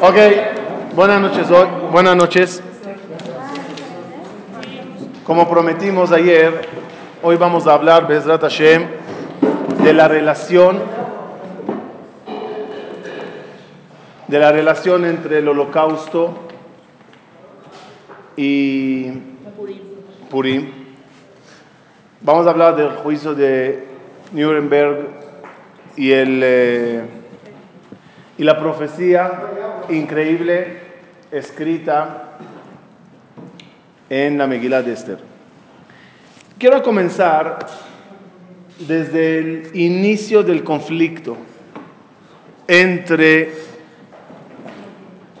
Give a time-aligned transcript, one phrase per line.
[0.00, 0.14] Ok,
[0.94, 2.62] buenas noches hoy, buenas noches.
[5.24, 6.68] Como prometimos ayer,
[7.20, 8.86] hoy vamos a hablar, Bezrat Hashem,
[9.82, 10.78] de la relación
[14.28, 16.46] de la relación entre el holocausto
[18.36, 19.10] y
[20.30, 20.70] Purim.
[22.20, 23.84] Vamos a hablar del juicio de
[24.32, 25.08] Nuremberg
[25.96, 27.17] y el eh,
[28.38, 29.42] y la profecía
[29.88, 30.78] increíble
[31.30, 32.38] escrita
[34.08, 35.18] en la Megillah de Esther.
[36.56, 37.58] Quiero comenzar
[38.78, 41.36] desde el inicio del conflicto
[42.68, 43.52] entre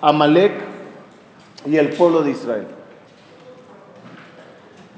[0.00, 0.52] Amalek
[1.66, 2.66] y el pueblo de Israel.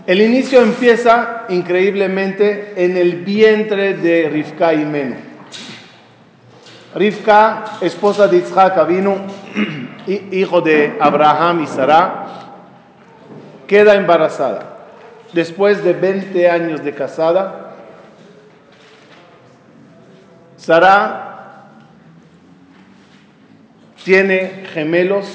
[0.07, 5.30] El inicio empieza increíblemente en el vientre de Rivka y Menu.
[6.95, 9.17] Rivka, esposa de Isaac, vino,
[10.07, 12.27] hijo de Abraham y Sara,
[13.67, 14.79] queda embarazada.
[15.33, 17.77] Después de 20 años de casada,
[20.57, 21.69] Sara
[24.05, 25.27] tiene gemelos,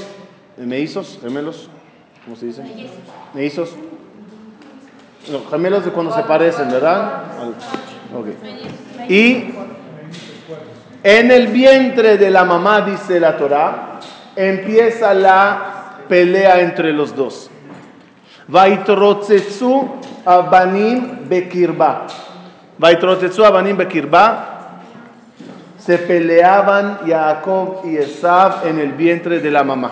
[0.58, 1.70] mellizos, gemelos,
[2.26, 2.64] ¿cómo se dice?
[3.34, 3.70] Mellizos.
[5.32, 7.24] Los gemelos de cuando se parecen, ¿verdad?
[8.14, 8.36] Okay.
[9.10, 9.56] Y
[11.08, 14.00] en el vientre de la mamá, dice la Torah,
[14.36, 17.52] empieza la pelea entre los dos.
[18.48, 22.08] Vaitrotzetsu abanim bekirba.
[22.80, 24.72] Vaitrotzetsu abanim bekirba.
[25.78, 29.92] Se peleaban Jacob y Esab en el vientre de la mamá.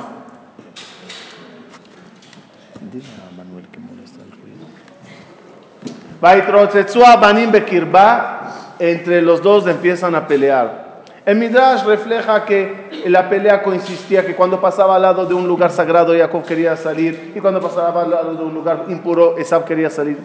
[6.20, 8.40] Vaitrotzetsu abanim bekirba.
[8.80, 10.93] Entre los dos empiezan a pelear.
[11.26, 15.72] El Midrash refleja que la pelea consistía que cuando pasaba al lado de un lugar
[15.72, 19.90] sagrado Jacob quería salir y cuando pasaba al lado de un lugar impuro Esab quería
[19.90, 20.18] salir.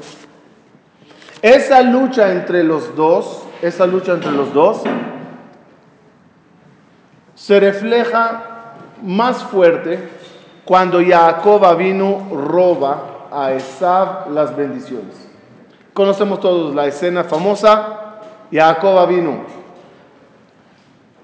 [1.41, 4.83] Esa lucha entre los dos, esa lucha entre los dos
[7.37, 8.43] se refleja
[9.01, 10.01] más fuerte
[10.65, 15.29] cuando Jacob vino roba a Esab las bendiciones.
[15.95, 18.17] Conocemos todos la escena famosa,
[18.51, 19.58] Jacob vino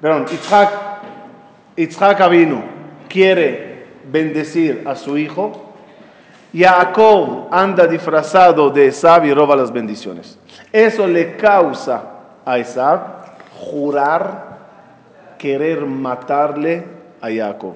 [0.04, 0.70] perdón, Itzhak,
[1.76, 2.60] Itzhak Avinu
[3.09, 5.72] quiere bendecir a su hijo,
[6.53, 10.38] Jacob anda disfrazado de Esab y roba las bendiciones.
[10.70, 12.03] Eso le causa
[12.44, 13.00] a Esab
[13.59, 14.59] jurar
[15.38, 16.84] querer matarle
[17.22, 17.72] a Jacob.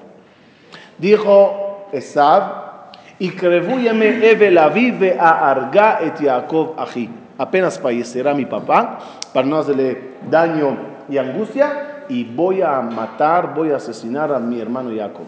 [0.99, 7.09] Dijo Esab, y crevúyeme eve la vive a arga et Jacob ají.
[7.39, 8.99] Apenas fallecerá mi papá
[9.33, 10.77] para no hacerle daño
[11.09, 15.27] y angustia y voy a matar, voy a asesinar a mi hermano Jacob.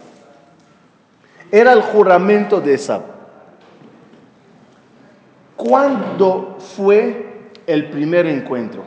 [1.50, 3.02] Era el juramento de Esab.
[5.56, 8.82] ¿Cuándo fue el primer encuentro?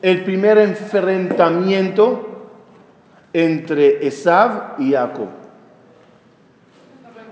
[0.00, 2.48] El primer enfrentamiento
[3.32, 5.28] entre Esab y Jacob.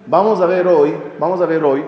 [0.07, 1.85] Vamos a ver hoy, vamos a ver hoy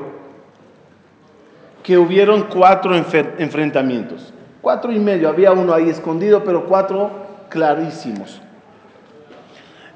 [1.82, 4.32] que hubieron cuatro enfrentamientos.
[4.60, 8.40] Cuatro y medio, había uno ahí escondido, pero cuatro clarísimos.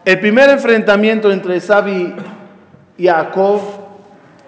[0.05, 2.15] El primer enfrentamiento entre Esab y
[3.03, 3.61] Jacob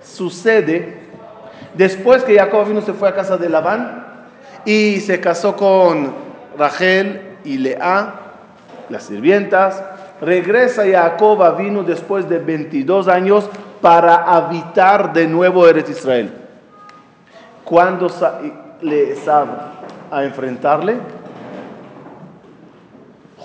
[0.03, 0.99] sucede
[1.75, 4.05] después que Jacob vino, se fue a casa de Labán
[4.67, 6.13] y se casó con
[6.59, 8.15] Rachel y Lea,
[8.91, 9.83] las sirvientas.
[10.21, 13.49] Regresa Jacob vino después de 22 años
[13.81, 16.33] para habitar de nuevo Eretz Israel.
[17.65, 18.09] Cuando
[18.83, 19.15] le
[20.11, 20.97] a enfrentarle,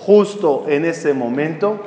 [0.04, 1.80] justo en ese momento,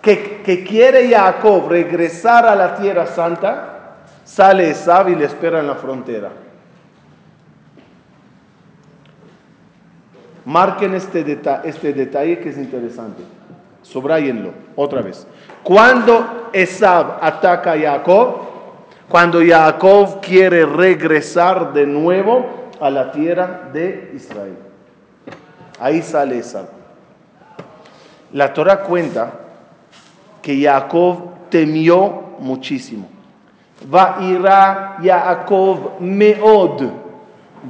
[0.00, 5.66] que, que quiere Jacob regresar a la tierra santa, sale Esab y le espera en
[5.66, 6.30] la frontera.
[10.46, 13.22] Marquen este, este detalle que es interesante.
[13.82, 15.26] Subrayenlo otra vez.
[15.62, 18.40] Cuando Esab ataca a Jacob,
[19.08, 24.56] cuando Jacob quiere regresar de nuevo a la tierra de Israel.
[25.78, 26.79] Ahí sale Esab.
[28.32, 29.32] La Torah cuenta
[30.42, 33.08] que Jacob temió muchísimo.
[33.92, 36.82] Va ira Jacob meod,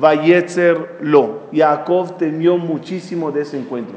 [0.02, 1.48] va yetzer lo.
[1.52, 3.96] Jacob temió muchísimo de ese encuentro.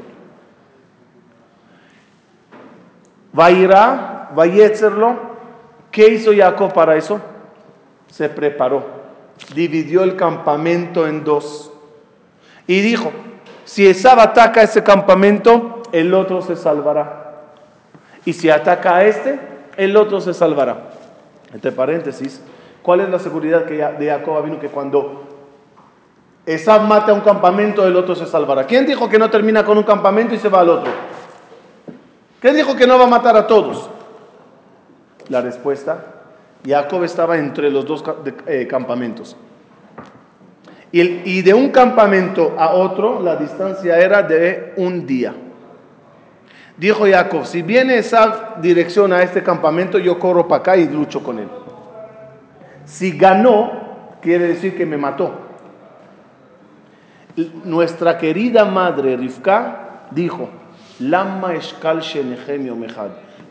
[3.38, 5.34] Va ira, va lo.
[5.90, 7.20] ¿Qué hizo Jacob para eso?
[8.08, 8.84] Se preparó.
[9.54, 11.72] Dividió el campamento en dos.
[12.66, 13.10] Y dijo,
[13.64, 17.34] si Esab ataca ese campamento, el otro se salvará.
[18.24, 19.38] Y si ataca a este,
[19.76, 20.90] el otro se salvará.
[21.52, 22.42] Entre paréntesis,
[22.82, 25.22] ¿cuál es la seguridad que de Jacob vino que cuando
[26.44, 28.66] Esab mata a un campamento, el otro se salvará?
[28.66, 30.90] ¿Quién dijo que no termina con un campamento y se va al otro?
[32.40, 33.88] ¿Quién dijo que no va a matar a todos?
[35.28, 36.06] La respuesta,
[36.66, 38.02] Jacob estaba entre los dos
[38.46, 39.36] eh, campamentos.
[40.90, 45.34] Y, y de un campamento a otro, la distancia era de un día.
[46.76, 51.22] Dijo Jacob, si viene esa dirección a este campamento, yo corro para acá y lucho
[51.22, 51.48] con él.
[52.84, 55.32] Si ganó, quiere decir que me mató.
[57.64, 60.48] Nuestra querida madre Rivka dijo,
[61.00, 61.52] Lama.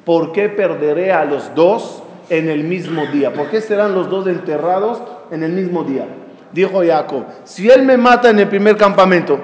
[0.05, 3.33] ¿Por qué perderé a los dos en el mismo día?
[3.33, 6.05] ¿Por qué serán los dos enterrados en el mismo día?
[6.51, 9.39] Dijo Jacob, si él me mata en el primer campamento,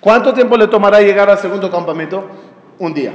[0.00, 2.24] ¿cuánto tiempo le tomará llegar al segundo campamento?
[2.80, 3.12] Un día.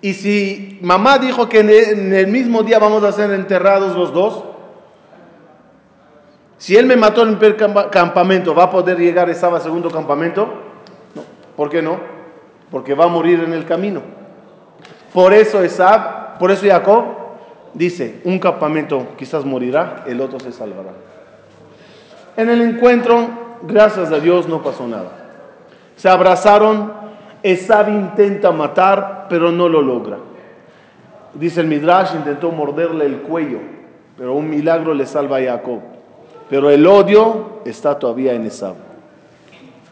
[0.00, 4.44] Y si mamá dijo que en el mismo día vamos a ser enterrados los dos,
[6.58, 9.90] si él me mató en el primer campamento, ¿va a poder llegar esa al segundo
[9.90, 10.48] campamento?
[11.14, 11.22] No.
[11.54, 11.98] ¿Por qué no?
[12.70, 14.02] Porque va a morir en el camino.
[15.12, 17.04] Por eso Esab, por eso Jacob
[17.74, 20.92] dice, un campamento quizás morirá, el otro se salvará.
[22.36, 23.28] En el encuentro,
[23.62, 25.12] gracias a Dios, no pasó nada.
[25.96, 26.92] Se abrazaron,
[27.46, 30.18] Esab intenta matar, pero no lo logra.
[31.32, 33.60] Dice el Midrash, intentó morderle el cuello,
[34.18, 35.78] pero un milagro le salva a Jacob.
[36.50, 38.74] Pero el odio está todavía en Esab.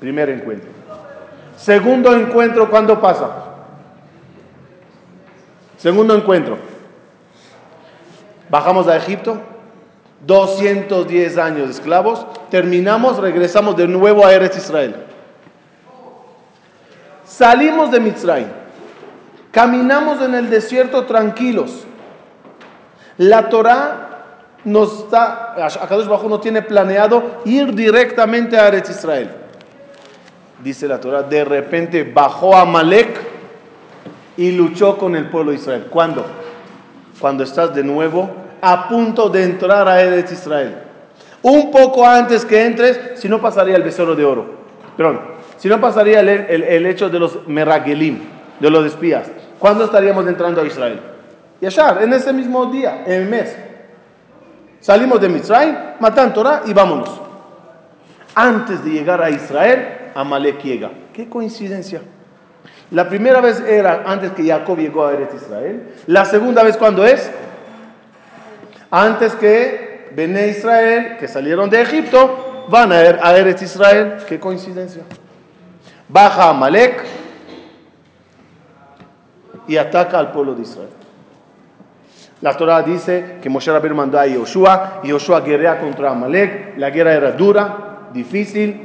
[0.00, 0.68] Primer encuentro.
[1.56, 3.30] Segundo encuentro, ¿cuándo pasa?
[5.76, 6.58] Segundo encuentro.
[8.50, 9.38] Bajamos a Egipto,
[10.26, 15.13] 210 años de esclavos, terminamos, regresamos de nuevo a Eretz Israel.
[17.24, 18.46] Salimos de Mitzray,
[19.50, 21.86] caminamos en el desierto tranquilos.
[23.16, 24.14] La Torah
[24.64, 29.30] nos está, Akadosh Bajo no tiene planeado ir directamente a Eretz Israel.
[30.62, 33.20] Dice la Torah, de repente bajó a Malek
[34.36, 35.86] y luchó con el pueblo de Israel.
[35.90, 36.24] ¿Cuándo?
[37.20, 38.30] Cuando estás de nuevo
[38.60, 40.76] a punto de entrar a Eretz Israel.
[41.42, 44.46] Un poco antes que entres, si no pasaría el becerro de oro.
[44.96, 48.20] Perdón, si no pasaría el, hecho de los meragelim,
[48.60, 49.30] de los espías.
[49.58, 51.00] ¿Cuándo estaríamos entrando a Israel?
[51.60, 53.56] Yashar, en ese mismo día, en el mes.
[54.80, 57.20] Salimos de Mitzrayim, matan Torah y vámonos.
[58.34, 60.90] Antes de llegar a Israel, Amalek llega.
[61.12, 62.02] Qué coincidencia.
[62.90, 65.94] La primera vez era antes que Jacob llegó a Eretz Israel.
[66.06, 67.30] La segunda vez, ¿cuándo es?
[68.90, 74.16] Antes que Bene Israel, que salieron de Egipto, van a Eretz Israel.
[74.28, 75.02] Qué coincidencia.
[76.08, 77.04] Baja a Malek
[79.66, 80.90] y ataca al pueblo de Israel.
[82.40, 86.76] La Torah dice que Moshe Rabbeinu mandó a Yoshua Yoshua guerrea contra Amalek.
[86.76, 88.82] La guerra era dura, difícil.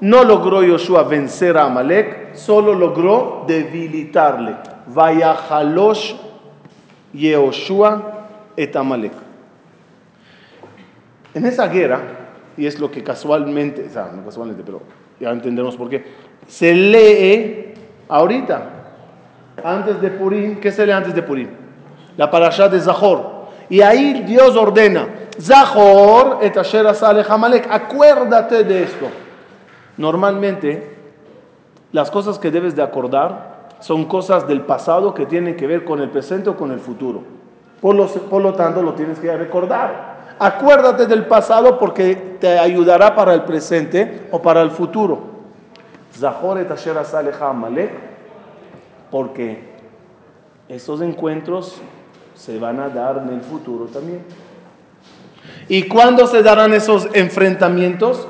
[0.00, 4.56] No logró Yoshua vencer a Amalek, solo logró debilitarle.
[4.86, 6.14] Vaya Halosh
[7.12, 9.12] Yehoshua et Amalek.
[11.34, 12.00] En esa guerra,
[12.56, 14.80] y es lo que casualmente, o sea, no casualmente, pero
[15.20, 16.04] ya entendemos por qué,
[16.46, 17.74] se lee
[18.08, 18.62] ahorita,
[19.62, 20.60] antes de Purim.
[20.60, 21.48] ¿Qué se lee antes de Purim?
[22.16, 23.36] La parasha de Zahor.
[23.68, 25.08] Y ahí Dios ordena,
[25.40, 26.86] Zahor et asher
[27.28, 27.66] Hamalek.
[27.70, 29.06] Acuérdate de esto.
[29.96, 30.96] Normalmente,
[31.92, 36.00] las cosas que debes de acordar son cosas del pasado que tienen que ver con
[36.00, 37.22] el presente o con el futuro.
[37.80, 40.16] Por lo, por lo tanto, lo tienes que recordar.
[40.38, 45.35] Acuérdate del pasado porque te ayudará para el presente o para el futuro.
[46.16, 46.96] Zahoret Asher
[47.40, 47.90] Amalek,
[49.10, 49.60] porque
[50.68, 51.80] esos encuentros
[52.34, 54.24] se van a dar en el futuro también.
[55.68, 58.28] ¿Y cuándo se darán esos enfrentamientos?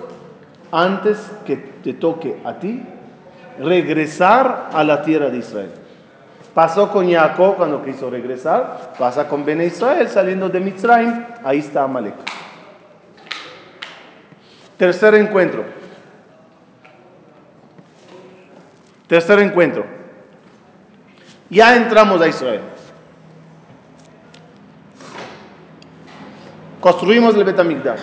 [0.73, 2.83] Antes que te toque a ti
[3.59, 5.71] regresar a la tierra de Israel.
[6.53, 11.85] Pasó con Jacob cuando quiso regresar, pasa con Ben Israel saliendo de Mitzrayim, ahí está
[11.85, 12.15] Amalek.
[14.77, 15.65] Tercer encuentro.
[19.07, 19.85] Tercer encuentro.
[21.49, 22.61] Ya entramos a Israel.
[26.81, 28.01] Construimos el Betamigdash.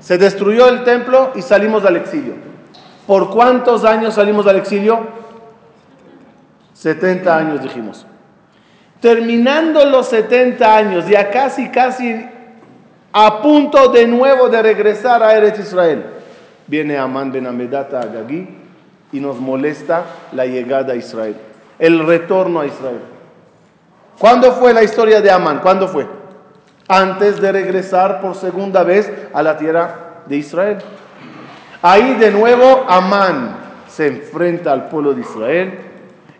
[0.00, 2.34] Se destruyó el templo y salimos al exilio.
[3.06, 5.06] ¿Por cuántos años salimos al exilio?
[6.74, 8.06] 70 años dijimos.
[9.00, 12.28] Terminando los 70 años, ya casi, casi
[13.12, 16.04] a punto de nuevo de regresar a Eretz Israel,
[16.66, 18.59] viene Amán ben Amedata Agagí
[19.12, 21.36] y nos molesta la llegada a Israel.
[21.78, 23.00] el retorno a Israel.
[24.18, 25.60] ¿Cuándo fue la historia de Amán?
[25.60, 26.06] ¿Cuándo fue?
[26.86, 30.78] Antes de regresar por segunda vez a la tierra de Israel.
[31.80, 33.56] Ahí de nuevo Amán
[33.88, 35.78] se enfrenta al pueblo de Israel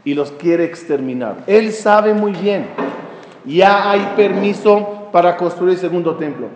[0.04, 1.36] y los quiere exterminar.
[1.46, 2.66] Él sabe muy bien,
[3.46, 6.48] ya hay permiso para construir el segundo templo.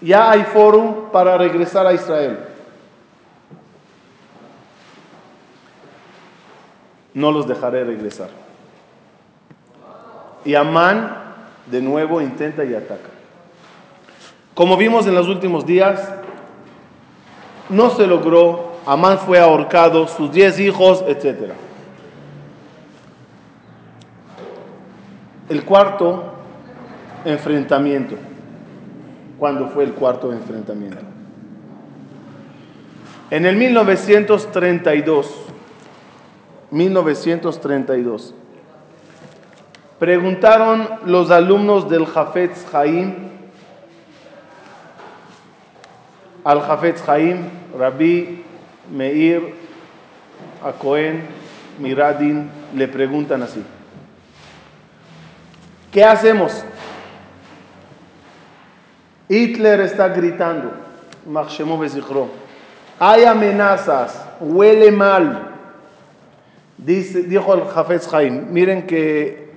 [0.00, 2.38] Ya hay foro para regresar a Israel.
[7.14, 8.28] No los dejaré regresar.
[10.44, 11.22] Y Amán
[11.66, 13.10] de nuevo intenta y ataca.
[14.54, 16.12] Como vimos en los últimos días,
[17.68, 18.72] no se logró.
[18.84, 21.52] Amán fue ahorcado, sus diez hijos, etc.
[25.48, 26.34] El cuarto
[27.24, 28.16] enfrentamiento.
[29.38, 31.00] ¿Cuándo fue el cuarto enfrentamiento?
[33.30, 35.51] En el 1932,
[36.72, 38.34] 1932,
[39.98, 43.30] preguntaron los alumnos del Jafetz Haim
[46.44, 47.48] al Jafetz Haim,
[47.78, 48.42] Rabbi
[48.90, 49.54] Meir,
[50.64, 51.22] a Cohen,
[51.78, 53.62] Miradin, le preguntan así.
[55.92, 56.64] ¿Qué hacemos?
[59.28, 60.72] Hitler está gritando,
[62.98, 65.51] hay amenazas, huele mal.
[66.78, 69.48] Dice, dijo el Jafetz Haim, miren qué,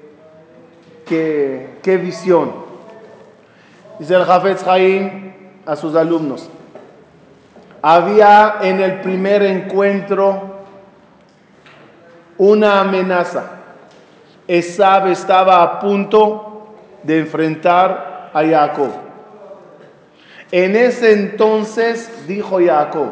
[1.05, 2.53] qué visión.
[3.99, 5.33] Dice el Jafetz Haim
[5.65, 6.49] a sus alumnos,
[7.81, 10.55] había en el primer encuentro
[12.37, 13.51] una amenaza.
[14.47, 18.89] Esab estaba a punto de enfrentar a Jacob.
[20.51, 23.11] En ese entonces dijo Jacob,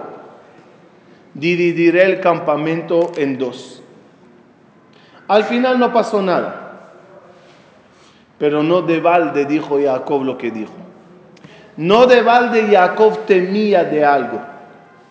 [1.33, 3.82] dividiré el campamento en dos.
[5.33, 6.91] Al final no pasó nada,
[8.37, 10.73] pero no de balde dijo Jacob lo que dijo.
[11.75, 14.39] No de balde Jacob temía de algo,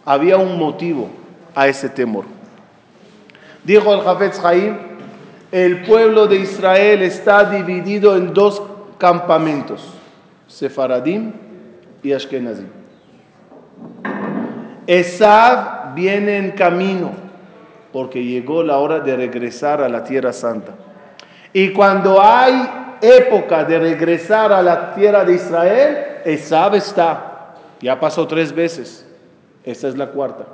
[0.05, 1.11] había un motivo
[1.57, 2.25] a ese temor.
[3.64, 4.76] Dijo el Jafetz Haim,
[5.50, 8.62] el pueblo de Israel está dividido en dos
[8.99, 9.93] campamentos,
[10.47, 11.33] Sefaradim
[12.00, 12.69] y Ashkenazim.
[14.87, 17.11] Esav viene en camino
[17.93, 20.73] porque llegó la hora de regresar a la tierra santa.
[21.53, 27.55] Y cuando hay época de regresar a la tierra de Israel, Esav está.
[27.81, 29.07] Ya pasó tres veces.
[29.65, 30.47] Esta es la cuarta.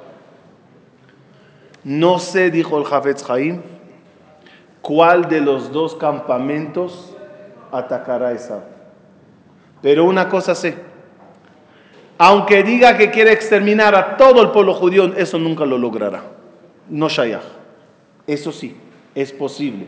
[1.84, 3.62] No sé, dijo el Jafetz Haim,
[4.82, 7.14] cuál de los dos campamentos
[7.70, 8.64] atacará a.
[9.80, 10.88] Pero una cosa sé
[12.18, 16.22] aunque diga que quiere exterminar a todo el pueblo judío, eso nunca lo logrará.
[16.88, 17.42] No Shayach.
[18.26, 18.76] Eso sí,
[19.14, 19.86] es posible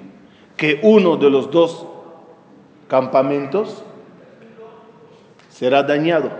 [0.56, 1.86] que uno de los dos
[2.88, 3.82] campamentos
[5.48, 6.30] será dañado.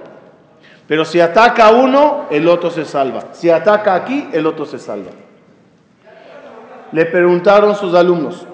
[0.87, 3.33] Pero si ataca uno, el otro se salva.
[3.33, 5.13] Si ataca aquí, el otro se salva.
[6.93, 8.45] Le preguntaron sus alumnos,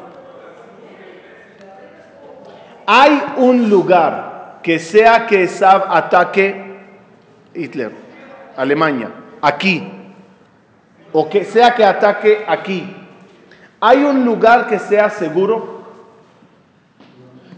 [2.87, 6.67] ¿hay un lugar que sea que Esab ataque
[7.55, 7.93] Hitler,
[8.57, 9.11] Alemania,
[9.41, 9.91] aquí,
[11.19, 12.95] o que sea que ataque aquí,
[13.81, 15.81] ¿hay un lugar que sea seguro?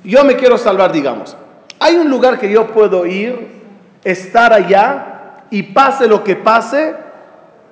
[0.05, 1.37] Yo me quiero salvar, digamos.
[1.81, 3.50] ¿Hay un lugar que yo puedo ir,
[4.05, 6.95] estar allá y pase lo que pase,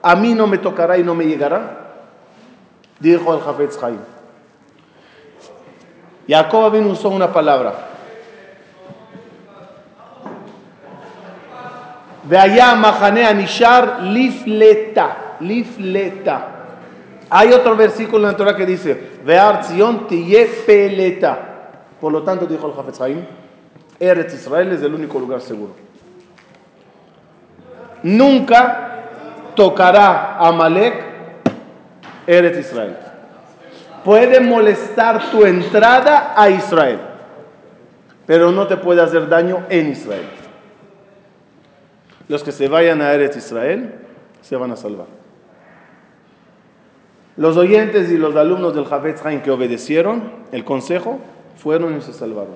[0.03, 1.93] a mí no me tocará y no me llegará?
[2.99, 4.01] Dijo el Jafetz Haim.
[6.29, 7.75] Jacob vino usó una palabra.
[12.37, 15.26] allá Mahane Anishar Lifleta.
[15.41, 16.49] Lifleta.
[17.31, 18.95] Hay otro versículo en la Torah que dice,
[20.67, 21.39] Peleta.
[22.01, 23.25] Por lo tanto, dijo el Jafetz Haim,
[23.99, 25.75] Eretz Israel es el único lugar seguro.
[28.03, 29.05] Nunca
[29.55, 31.05] tocará a Malek
[32.27, 32.97] Eretz Israel.
[34.05, 37.01] Puede molestar tu entrada a Israel,
[38.25, 40.27] pero no te puede hacer daño en Israel
[42.29, 43.95] los que se vayan a Eretz Israel
[44.41, 45.07] se van a salvar.
[47.37, 51.19] Los oyentes y los alumnos del Javetz Haim que obedecieron el consejo
[51.57, 52.55] fueron y se salvaron.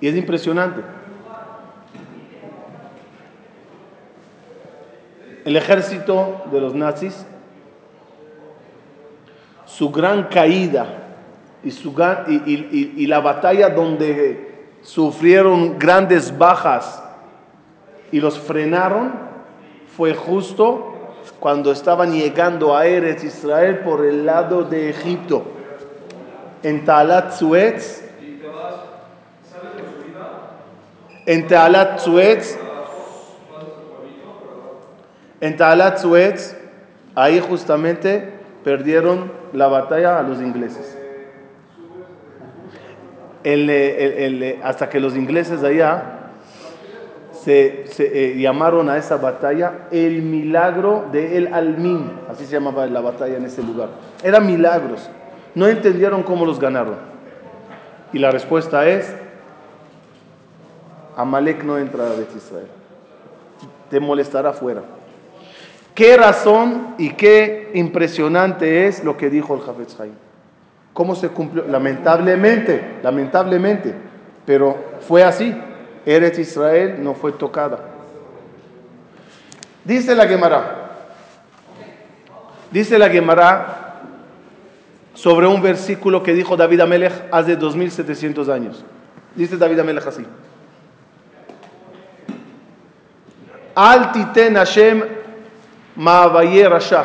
[0.00, 0.80] Y es impresionante.
[5.44, 7.26] El ejército de los nazis,
[9.64, 10.86] su gran caída
[11.62, 11.94] y, su,
[12.36, 17.02] y la batalla donde sufrieron grandes bajas
[18.10, 19.12] y los frenaron
[19.96, 20.95] fue justo
[21.46, 25.44] cuando estaban llegando a Eretz Israel por el lado de Egipto,
[26.64, 28.04] en Talat Suez,
[31.24, 32.58] en Talat Suez,
[35.40, 36.60] en Talat Suez,
[37.14, 38.28] ahí justamente
[38.64, 40.98] perdieron la batalla a los ingleses.
[44.64, 46.15] hasta que los ingleses allá
[47.46, 53.00] se, eh, llamaron a esa batalla el milagro de El Almin, así se llamaba la
[53.00, 53.90] batalla en ese lugar.
[54.24, 55.08] Eran milagros,
[55.54, 56.96] no entendieron cómo los ganaron.
[58.12, 59.14] Y la respuesta es,
[61.16, 62.66] Amalek no entra a Israel,
[63.90, 64.82] te molestará afuera.
[65.94, 69.96] Qué razón y qué impresionante es lo que dijo el Jafetz.
[70.92, 71.64] ¿Cómo se cumplió?
[71.68, 73.94] Lamentablemente, lamentablemente,
[74.44, 74.76] pero
[75.06, 75.56] fue así.
[76.06, 77.80] Eretz Israel no fue tocada.
[79.84, 80.90] Dice la Gemara,
[82.70, 84.02] dice la Gemara
[85.14, 88.84] sobre un versículo que dijo David Amelech hace 2700 años.
[89.34, 90.24] Dice David Amelech así.
[93.74, 95.02] Al titen Hashem
[95.96, 97.04] ma'avaye rasha,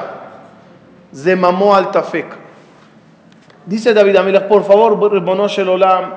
[1.14, 2.28] zemamo al tafek.
[3.66, 6.14] Dice David Amelech, por favor, Olam,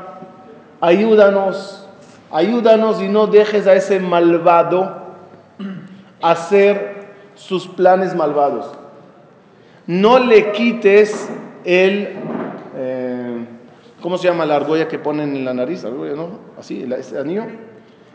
[0.80, 1.83] ayúdanos
[2.34, 4.92] Ayúdanos y no dejes a ese malvado
[6.20, 8.72] hacer sus planes malvados.
[9.86, 11.30] No le quites
[11.64, 12.16] el,
[12.74, 13.46] eh,
[14.02, 15.84] ¿cómo se llama la argolla que ponen en la nariz?
[15.84, 16.40] Argolla, ¿no?
[16.58, 17.44] Así, ese anillo.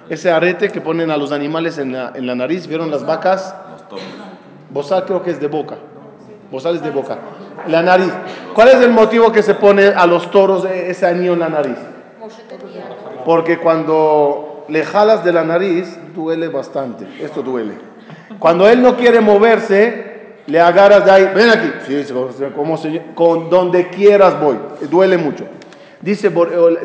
[0.09, 2.67] Ese arete que ponen a los animales en la, en la nariz.
[2.67, 3.55] ¿Vieron las vacas?
[4.69, 5.77] Bozal creo que es de boca.
[6.51, 7.19] Bozal es de boca.
[7.69, 8.11] La nariz.
[8.53, 11.77] ¿Cuál es el motivo que se pone a los toros ese anillo en la nariz?
[13.25, 17.07] Porque cuando le jalas de la nariz, duele bastante.
[17.21, 17.73] Esto duele.
[18.39, 20.09] Cuando él no quiere moverse,
[20.47, 21.29] le agarras de ahí.
[21.35, 21.71] Ven aquí.
[21.88, 22.13] Sí,
[22.55, 22.79] como
[23.15, 24.57] con donde quieras voy.
[24.89, 25.45] Duele mucho.
[26.01, 26.31] Dice,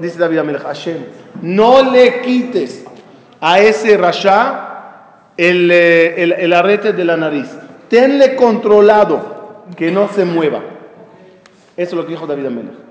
[0.00, 0.98] dice David Amelech, Hashem,
[1.40, 2.84] no le quites
[3.40, 4.70] a ese rasha
[5.36, 7.48] el, el, el arete de la nariz.
[7.88, 10.60] Tenle controlado, que no se mueva.
[11.76, 12.83] Eso es lo que dijo David Amelech.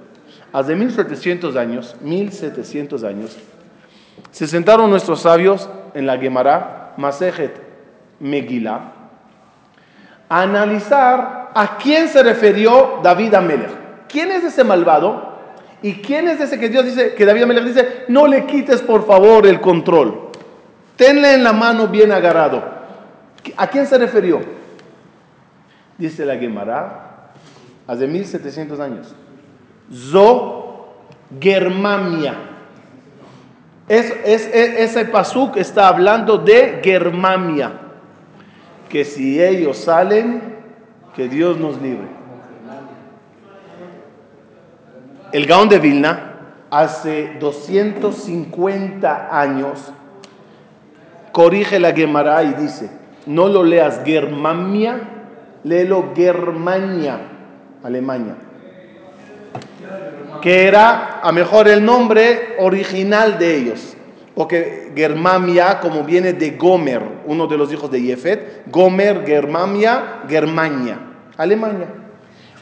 [0.54, 3.36] Hace 1700 años, 1700 años,
[4.30, 7.60] se sentaron nuestros sabios en la Gemara, Masejet
[8.20, 8.92] Megillah,
[10.30, 13.72] a analizar a quién se refirió David Amelech.
[14.08, 15.34] ¿Quién es ese malvado?
[15.82, 19.08] ¿Y quién es ese que Dios dice, que David Amelech dice, no le quites por
[19.08, 20.30] favor el control?
[20.96, 22.64] Tenle en la mano bien agarrado.
[23.58, 24.40] ¿A quién se refirió?
[25.98, 27.32] Dice la Gemara,
[27.88, 29.16] hace 1700 años.
[29.94, 30.96] Zo
[31.40, 32.36] Germania.
[33.88, 37.80] Es, es, ese pasuk está hablando de Germania.
[38.90, 40.42] Que si ellos salen,
[41.16, 42.08] que Dios nos libre.
[45.32, 46.34] El Gaón de Vilna,
[46.70, 49.92] hace 250 años,
[51.32, 52.92] corrige la Gemara y dice,
[53.26, 55.02] no lo leas Germania,
[55.64, 57.20] léelo Germania,
[57.84, 58.36] Alemania
[60.44, 63.96] que era a mejor el nombre original de ellos.
[64.36, 71.00] Porque Germania, como viene de Gomer, uno de los hijos de Jefet, Gomer, Germania, Germania,
[71.38, 71.88] Alemania.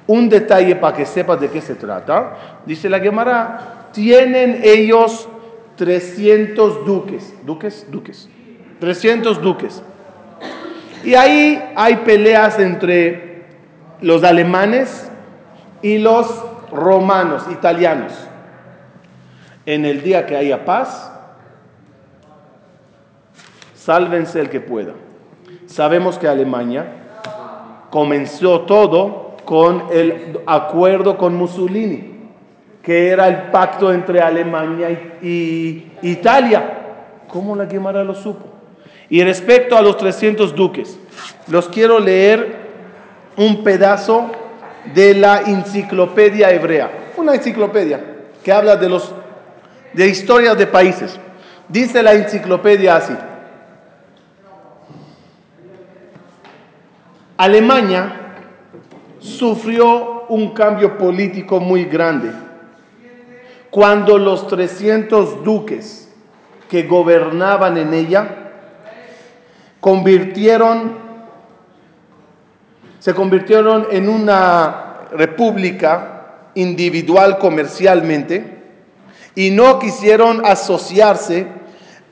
[0.06, 5.28] Un detalle para que sepas de qué se trata, dice la Gemara, tienen ellos
[5.78, 8.30] 300 duques, duques, duques,
[8.80, 9.82] 300 duques.
[11.04, 13.42] Y ahí hay peleas entre
[14.02, 15.10] los alemanes
[15.82, 18.14] y los romanos, italianos.
[19.66, 21.12] En el día que haya paz,
[23.76, 24.94] sálvense el que pueda.
[25.68, 26.86] Sabemos que Alemania
[27.90, 32.12] comenzó todo con el acuerdo con Mussolini,
[32.82, 36.80] que era el pacto entre Alemania y, Italia.
[37.28, 38.46] ¿Cómo la Guimara lo supo?
[39.10, 40.98] Y respecto a los 300 duques,
[41.48, 42.56] los quiero leer
[43.38, 44.32] un pedazo
[44.94, 48.00] de la enciclopedia hebrea, una enciclopedia
[48.44, 49.14] que habla de los
[49.94, 51.20] de historias de países.
[51.68, 53.14] Dice la enciclopedia así:
[57.38, 58.14] Alemania
[59.20, 62.32] sufrió un cambio político muy grande
[63.70, 66.10] cuando los 300 duques
[66.70, 68.28] que gobernaban en ella
[69.80, 71.01] convirtieron
[73.02, 78.60] se convirtieron en una república individual comercialmente
[79.34, 81.48] y no quisieron asociarse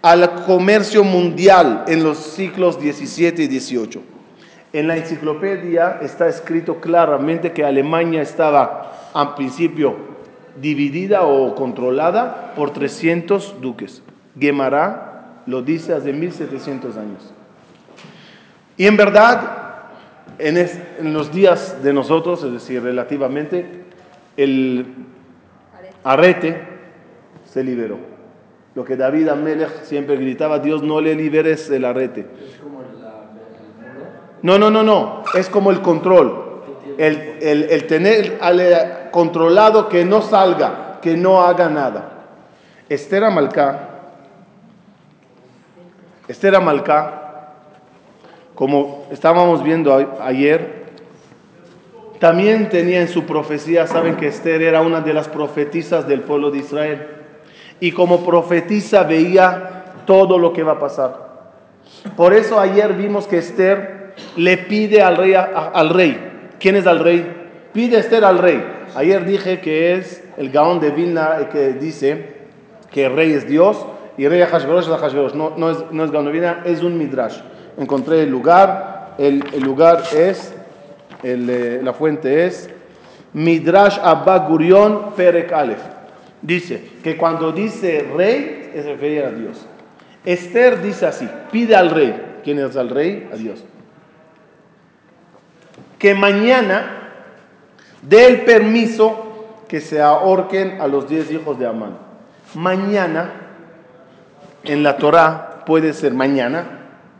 [0.02, 4.02] al comercio mundial en los siglos XVII y XVIII.
[4.73, 9.95] En la enciclopedia está escrito claramente que Alemania estaba al principio
[10.60, 14.02] dividida o controlada por 300 duques.
[14.36, 17.32] Guemará lo dice hace 1700 años.
[18.75, 19.68] Y en verdad,
[20.39, 23.84] en, en los días de nosotros, es decir, relativamente,
[24.38, 24.86] el
[26.04, 26.62] arete
[27.45, 27.97] se liberó.
[28.75, 32.28] Lo que David Amelech siempre gritaba, Dios no le liberes el arete.
[34.41, 35.23] No, no, no, no.
[35.34, 36.45] Es como el control.
[36.97, 38.39] El, el, tener
[39.12, 42.12] controlado que no salga, que no haga nada.
[42.89, 43.89] Esther Amalcá,
[46.28, 47.18] Esther Amalcá,
[48.60, 50.84] como estábamos viendo ayer,
[52.19, 56.52] también tenía en su profecía, saben que Esther era una de las profetisas del pueblo
[56.52, 57.08] de Israel.
[57.80, 61.54] Y como profetisa veía todo lo que va a pasar.
[62.17, 66.50] Por eso ayer vimos que Esther le pide al rey, al rey.
[66.60, 67.26] ¿Quién es al rey?
[67.72, 68.62] Pide Esther al rey.
[68.93, 72.39] Ayer dije que es el Gaón de Vilna que dice
[72.91, 73.86] que el rey es Dios
[74.17, 75.34] y el rey Hashverosh es Hashverosh.
[75.34, 77.39] No, es, no es Gaón de Vilna, es un Midrash.
[77.77, 79.15] Encontré el lugar.
[79.17, 80.53] El, el lugar es,
[81.23, 82.69] el, eh, la fuente es
[83.34, 85.82] Midrash Abba Gurion Perek Aleph.
[86.41, 89.65] Dice que cuando dice rey es referir a Dios.
[90.23, 92.39] Esther dice así, pide al rey.
[92.43, 93.27] ¿Quién es el rey?
[93.34, 93.63] A Dios
[95.99, 97.12] que mañana
[98.01, 99.25] dé el permiso
[99.67, 101.97] que se ahorquen a los diez hijos de Amán.
[102.55, 103.34] Mañana,
[104.63, 106.78] en la Torah, puede ser mañana,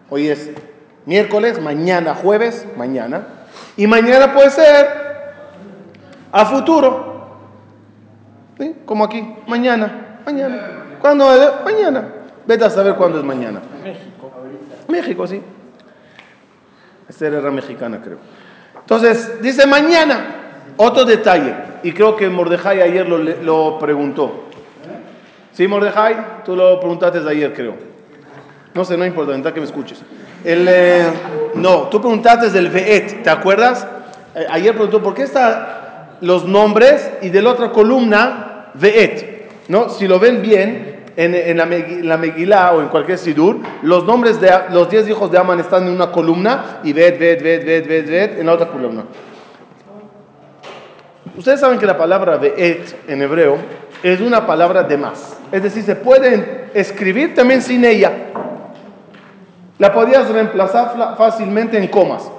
[0.10, 0.52] hoy es
[1.06, 3.28] miércoles, mañana jueves, mañana,
[3.76, 4.88] y mañana puede ser
[6.32, 7.38] a futuro,
[8.60, 8.76] ¿Sí?
[8.86, 10.80] como aquí, mañana, mañana.
[11.02, 11.26] ¿Cuándo?
[11.64, 12.04] Mañana.
[12.46, 13.62] Vete a saber cuándo es mañana.
[13.84, 14.32] México.
[14.88, 15.42] México, sí.
[17.08, 18.18] Esta era mexicana, creo.
[18.80, 24.46] Entonces, dice mañana, otro detalle, y creo que Mordejai ayer lo, preguntó.
[25.54, 26.44] ¿Sí, Mordejai?
[26.44, 27.89] Tú lo preguntaste ayer, creo.
[28.80, 30.02] No sé, no importa, que me escuches.
[30.42, 31.04] El, eh,
[31.56, 33.86] no, tú preguntaste del Veet, ¿te acuerdas?
[34.34, 35.68] Eh, ayer preguntó, ¿por qué están
[36.22, 39.68] los nombres y de la otra columna Veet?
[39.68, 39.90] ¿No?
[39.90, 44.90] Si lo ven bien, en, la, Megilá o en cualquier Sidur, los nombres de los
[44.90, 48.40] diez hijos de Aman están en una columna y ved, ved, ved, ved, ved, ved
[48.40, 49.04] en la otra columna.
[51.36, 53.58] Ustedes saben que la palabra Ve'et en hebreo
[54.04, 55.38] es una palabra de más.
[55.52, 58.12] Es decir, se puede escribir también sin ella.
[59.80, 62.30] La podías reemplazar fácilmente en comas.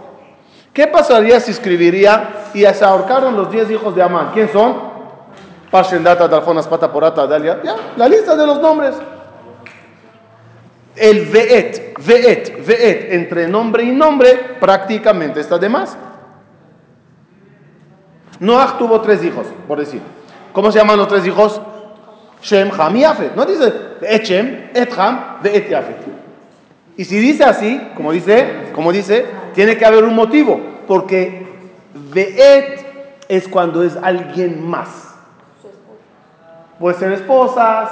[0.72, 4.31] ¿Qué pasaría si escribiría y se ahorcaron los diez hijos de Amán?
[4.33, 4.90] ¿Quién son?
[5.70, 7.61] Pashendata, Dalfonas, Pataporata, Dalia.
[7.64, 8.94] Ya, la lista de los nombres.
[10.94, 15.96] El Veet, Veet, Veet, entre nombre y nombre, prácticamente está de más.
[18.38, 20.03] Noah tuvo tres hijos, por decir.
[20.53, 21.61] ¿Cómo se llaman los tres hijos?
[22.42, 23.35] Shem, Ham y Yafet.
[23.35, 23.72] No dice
[24.03, 26.20] Echem, Ham, Veet Yafet.
[27.01, 31.47] Y si dice así, como dice, como dice, tiene que haber un motivo, porque
[32.13, 35.09] Veet es cuando es alguien más
[36.79, 37.91] puede ser esposas,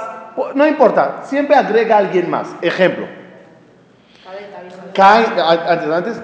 [0.53, 2.49] no importa, siempre agrega a alguien más.
[2.61, 3.07] Ejemplo.
[4.95, 6.21] Antes, antes,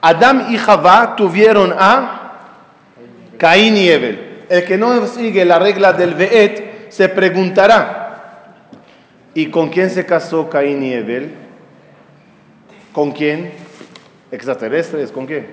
[0.00, 2.34] Adam y Javá tuvieron a
[3.36, 4.44] Caín y Evel.
[4.48, 8.58] El que no sigue la regla del Veet se preguntará,
[9.34, 11.41] ¿y con quién se casó Caín y Evel?
[12.92, 13.52] ¿Con quién?
[14.30, 15.46] Extraterrestres, ¿con quién?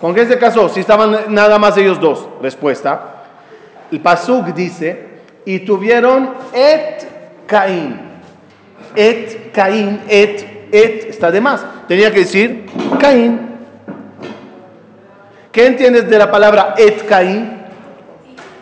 [0.00, 0.68] ¿Con quién se casó?
[0.68, 2.28] Si estaban nada más ellos dos.
[2.40, 3.24] Respuesta.
[3.90, 5.06] El Pasuk dice,
[5.44, 7.98] y tuvieron et Caín.
[8.94, 11.64] Et Caín, et, et, está de más.
[11.88, 12.66] Tenía que decir
[13.00, 13.48] Caín.
[15.50, 17.62] ¿Qué entiendes de la palabra et Caín?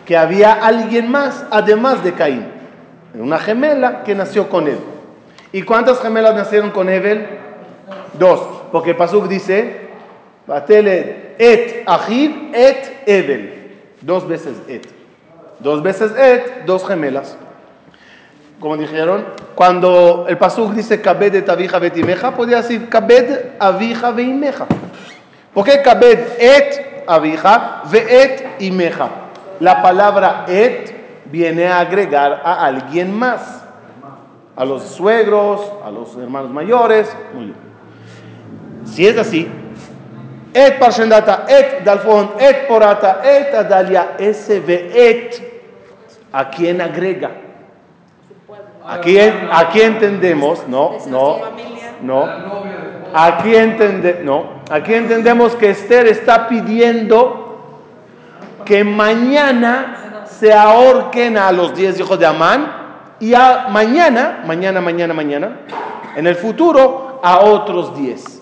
[0.05, 2.47] Que había alguien más además de Caín.
[3.13, 4.79] Una gemela que nació con él.
[5.51, 7.46] ¿Y cuántas gemelas nacieron con Evel?
[8.19, 8.39] Dos.
[8.71, 9.87] Porque Pasuk dice,
[11.39, 13.53] et Ajib et Evel.
[14.01, 14.87] Dos veces et.
[15.59, 17.37] Dos veces et, dos gemelas.
[18.59, 24.65] Como dijeron, cuando el pasuk dice kabed et avija betimeja, podría decir kabed avija veimeja.
[25.53, 29.09] ¿Por qué kabed et avija veet imeja?
[29.59, 30.91] La palabra et
[31.25, 33.63] viene a agregar a alguien más.
[34.55, 37.15] A los suegros, a los hermanos mayores.
[38.87, 39.47] Si es así,
[40.53, 45.57] et parshendata, et dalfon, et porata, et adalia, ese et
[46.31, 47.31] ¿A quién agrega?
[48.85, 50.67] ¿A quién, ¿A quién entendemos?
[50.67, 51.39] No, no,
[52.01, 52.27] no.
[53.13, 57.81] Aquí, entende, no, aquí entendemos que Esther está pidiendo
[58.65, 65.13] que mañana se ahorquen a los diez hijos de Amán y a mañana, mañana, mañana,
[65.13, 65.59] mañana,
[66.15, 68.36] en el futuro, a otros diez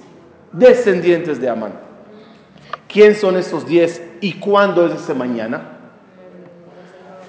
[0.57, 1.73] descendientes de Amán.
[2.87, 5.71] ¿Quién son esos diez y cuándo es ese mañana?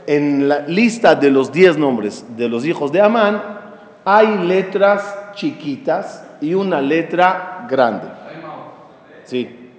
[0.06, 3.42] En la lista de los diez nombres de los hijos de Amán
[4.04, 8.06] hay letras chiquitas y una letra grande.
[9.24, 9.70] Sí.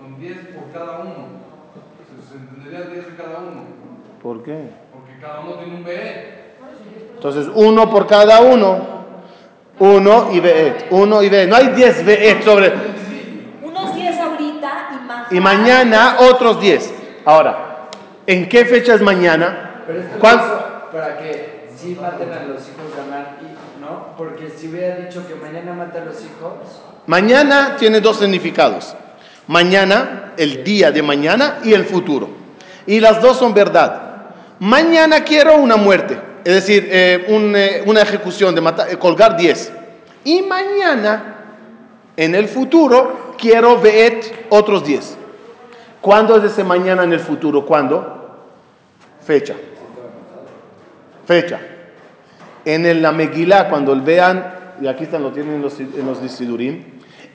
[0.00, 1.14] Con 10 por cada uno.
[2.26, 3.64] Se entendería 10 de cada uno.
[4.22, 4.70] ¿Por qué?
[4.92, 6.36] Porque cada uno tiene un BE.
[7.14, 8.95] Entonces, uno por cada uno.
[9.78, 10.86] Uno y Beet.
[10.90, 11.48] Uno y Beet.
[11.48, 12.72] No hay 10 Beet sobre.
[13.62, 15.32] Unos 10 ahorita y más.
[15.32, 16.92] Y mañana otros 10.
[17.24, 17.88] Ahora,
[18.26, 19.82] ¿en qué fecha es mañana?
[19.86, 20.40] Pero esto ¿Cuál-
[20.92, 24.14] para que sí maten a los hijos de y, ¿no?
[24.16, 28.96] Porque si hubiera dicho que mañana mata a los hijos, Mañana tiene dos significados.
[29.46, 32.28] Mañana, el día de mañana y el futuro.
[32.84, 34.02] Y las dos son verdad.
[34.58, 39.72] Mañana quiero una muerte, es decir, eh, eh, una ejecución de matar, eh, colgar 10.
[40.22, 41.34] Y mañana,
[42.16, 45.18] en el futuro, quiero ver otros 10.
[46.00, 47.66] ¿Cuándo es ese mañana en el futuro?
[47.66, 48.46] ¿Cuándo?
[49.26, 49.54] Fecha.
[51.26, 51.58] Fecha.
[52.64, 56.06] En el- la Megilá, cuando vean, y aquí están, lo tienen en los, en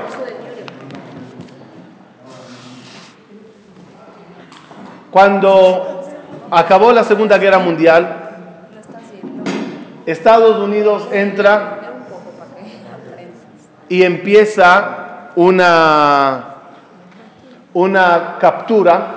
[5.12, 6.04] Cuando
[6.50, 8.15] acabó la Segunda Guerra Mundial,
[10.06, 11.80] Estados Unidos entra
[13.88, 16.56] y empieza una,
[17.74, 19.15] una captura,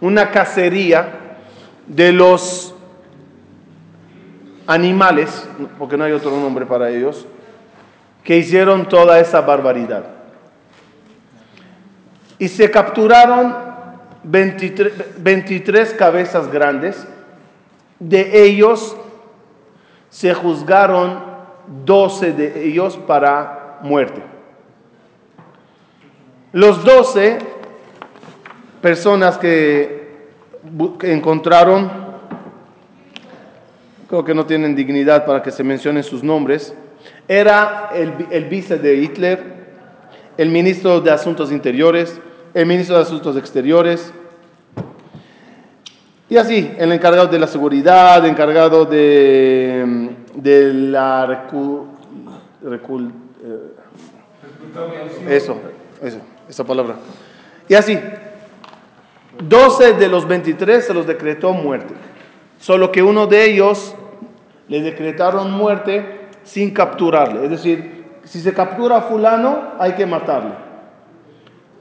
[0.00, 1.13] una cacería
[1.86, 2.74] de los
[4.66, 7.26] animales, porque no hay otro nombre para ellos,
[8.22, 10.04] que hicieron toda esa barbaridad.
[12.38, 13.54] Y se capturaron
[14.24, 17.06] 23, 23 cabezas grandes,
[17.98, 18.96] de ellos
[20.10, 21.22] se juzgaron
[21.84, 24.22] 12 de ellos para muerte.
[26.52, 27.38] Los 12
[28.80, 30.03] personas que,
[31.02, 31.90] encontraron,
[34.08, 36.74] creo que no tienen dignidad para que se mencionen sus nombres,
[37.28, 39.54] era el, el vice de Hitler,
[40.36, 42.20] el ministro de Asuntos Interiores,
[42.54, 44.12] el ministro de Asuntos Exteriores,
[46.28, 51.84] y así, el encargado de la seguridad, el encargado de, de la recu-
[52.64, 53.12] recul-
[53.44, 53.74] eh,
[55.28, 55.56] eso,
[56.02, 56.96] eso, esa palabra.
[57.68, 57.98] Y así,
[59.42, 61.94] 12 de los 23 se los decretó muerte.
[62.58, 63.94] Solo que uno de ellos
[64.68, 67.44] le decretaron muerte sin capturarle.
[67.44, 70.54] Es decir, si se captura a fulano, hay que matarle.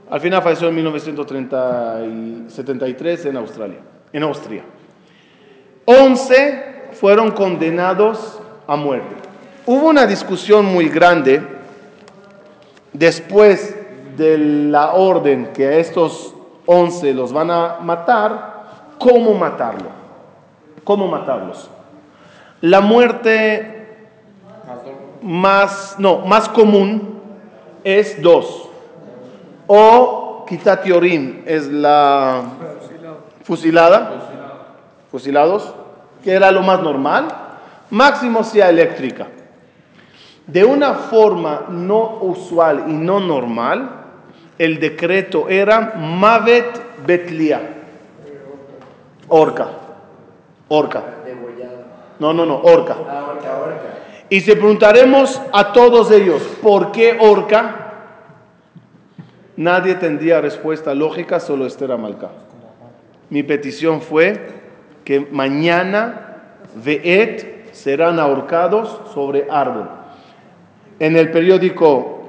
[0.09, 3.79] Al final falleció en 1973 en Australia,
[4.11, 4.65] en Austria.
[5.85, 9.15] 11 fueron condenados a muerte.
[9.65, 11.41] Hubo una discusión muy grande
[12.91, 13.77] después
[14.17, 16.32] de la orden que estos
[16.65, 18.63] 11 los van a matar,
[18.99, 19.89] ¿cómo matarlo?
[20.83, 21.69] ¿Cómo matarlos?
[22.61, 23.97] La muerte
[25.21, 27.19] más, no, más común
[27.83, 28.69] es dos.
[29.67, 32.41] O Kitatiorim es la
[33.43, 34.11] fusilada,
[35.11, 35.73] fusilados,
[36.23, 37.27] que era lo más normal.
[37.89, 39.27] Máximo sea eléctrica.
[40.47, 44.02] De una forma no usual y no normal,
[44.57, 47.61] el decreto era Mavet Betlia.
[49.27, 49.67] Orca.
[50.67, 51.03] Orca.
[52.19, 52.95] No, no, no, orca.
[53.09, 53.93] Ah, orca.
[54.29, 57.83] Y si preguntaremos a todos ellos, ¿por qué orca?
[59.55, 62.29] Nadie tendría respuesta lógica, solo Esther Amalcá.
[63.29, 64.39] Mi petición fue
[65.05, 66.37] que mañana
[66.75, 69.89] Veet serán ahorcados sobre árbol.
[70.99, 72.22] En el periódico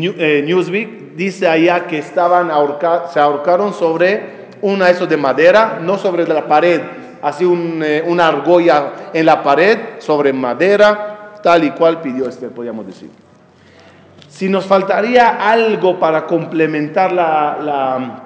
[0.00, 6.26] Newsweek dice allá que estaban ahorca- se ahorcaron sobre una eso de madera, no sobre
[6.26, 6.80] la pared,
[7.22, 12.50] así un, eh, una argolla en la pared, sobre madera, tal y cual pidió Esther,
[12.50, 13.10] podríamos decir.
[14.28, 18.22] Si nos faltaría algo para complementar la- la-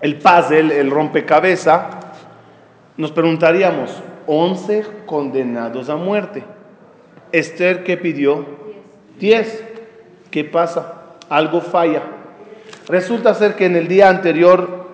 [0.00, 1.82] el puzzle, el rompecabezas,
[2.96, 6.44] nos preguntaríamos, 11 condenados a muerte.
[7.32, 8.44] Esther, ¿qué pidió?
[9.18, 9.64] 10.
[10.30, 11.03] ¿Qué pasa?
[11.28, 12.02] Algo falla.
[12.88, 14.84] Resulta ser que en el día anterior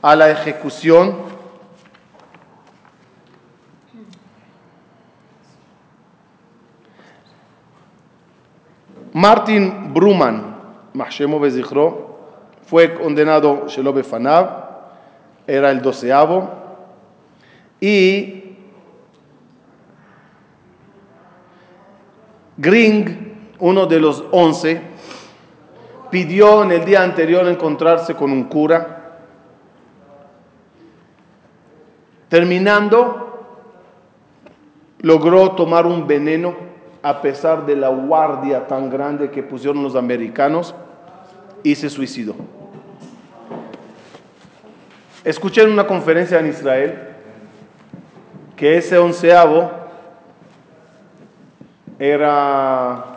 [0.00, 1.16] a la ejecución,
[9.12, 10.56] Martin Bruman,
[12.66, 14.68] fue condenado Shelo Befanav,
[15.46, 16.50] era el doceavo,
[17.80, 18.56] y
[22.56, 24.82] Gring, uno de los once,
[26.10, 28.96] pidió en el día anterior encontrarse con un cura.
[32.28, 33.28] Terminando,
[35.00, 36.54] logró tomar un veneno
[37.02, 40.74] a pesar de la guardia tan grande que pusieron los americanos
[41.62, 42.34] y se suicidó.
[45.24, 46.98] Escuché en una conferencia en Israel
[48.56, 49.70] que ese onceavo
[51.98, 53.16] era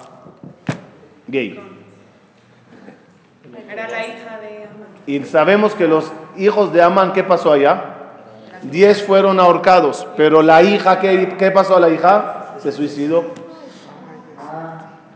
[1.27, 1.70] gay.
[3.71, 4.87] Era la hija de Amán.
[5.05, 7.85] Y sabemos que los hijos de Amán, ¿qué pasó allá?
[8.63, 12.55] Diez fueron ahorcados, pero la hija, ¿qué, qué pasó a la hija?
[12.59, 13.23] Se suicidó.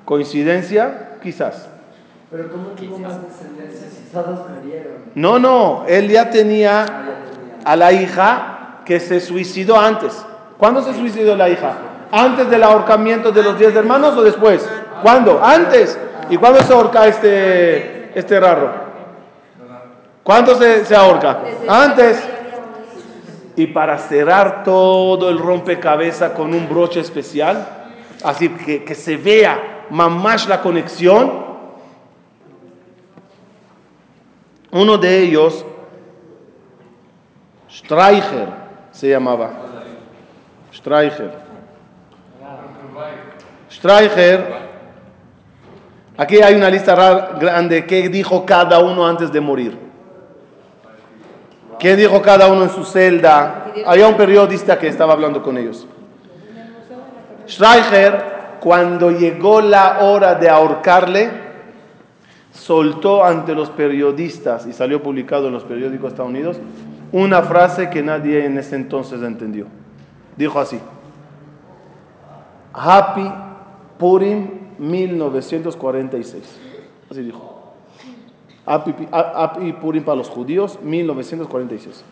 [0.06, 1.18] ¿Coincidencia?
[1.22, 1.68] Quizás.
[2.32, 4.94] Pero ¿cómo tuvo más descendencia si todos murieron?
[5.16, 7.62] No, no, él ya tenía ya tenía.
[7.66, 10.26] a la hija que se suicidó antes.
[10.58, 11.74] ¿Cuándo se suicidó la hija?
[12.12, 14.66] ¿Antes del ahorcamiento de los diez hermanos o después?
[15.02, 15.44] ¿Cuándo?
[15.44, 16.00] Antes.
[16.30, 18.74] ¿Y cuándo se ahorca este, este raro?
[20.24, 21.42] ¿Cuándo se, se ahorca?
[21.68, 22.30] Antes.
[23.58, 27.66] Y para cerrar todo el rompecabezas con un broche especial,
[28.24, 31.46] así que, que se vea más la conexión,
[34.72, 35.66] uno de ellos,
[37.70, 38.50] Streicher
[38.92, 39.52] se llamaba.
[40.74, 41.32] Streicher.
[43.70, 44.65] Streicher.
[46.18, 47.86] Aquí hay una lista ra- grande.
[47.86, 49.78] ¿Qué dijo cada uno antes de morir?
[51.80, 53.66] ¿Qué dijo cada uno en su celda?
[53.86, 55.86] Había un periodista que estaba hablando con ellos.
[57.48, 58.24] Streicher,
[58.62, 61.30] cuando llegó la hora de ahorcarle,
[62.54, 66.58] soltó ante los periodistas, y salió publicado en los periódicos de Estados Unidos,
[67.12, 69.68] una frase que nadie en ese entonces entendió.
[70.38, 70.80] Dijo así,
[72.74, 73.32] Happy
[74.00, 74.48] Purim
[74.80, 76.44] 1946.
[77.12, 77.62] Así dijo.
[78.66, 82.04] Happy, Pi- Happy Purim para los judíos 1946.